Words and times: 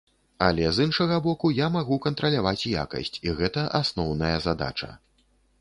Але, 0.45 0.63
з 0.77 0.85
іншага 0.87 1.19
боку, 1.25 1.51
я 1.59 1.67
магу 1.75 1.99
кантраляваць 2.05 2.67
якасць, 2.71 3.15
і 3.29 3.37
гэта 3.43 3.67
асноўная 3.81 4.37
задача. 4.49 4.95